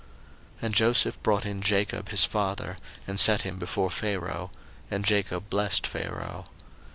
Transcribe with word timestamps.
01:047:007 0.61 0.63
And 0.63 0.73
Joseph 0.73 1.21
brought 1.21 1.45
in 1.45 1.61
Jacob 1.61 2.09
his 2.09 2.25
father, 2.25 2.75
and 3.05 3.19
set 3.19 3.43
him 3.43 3.59
before 3.59 3.91
Pharaoh: 3.91 4.49
and 4.89 5.05
Jacob 5.05 5.47
blessed 5.51 5.85
Pharaoh. 5.85 6.45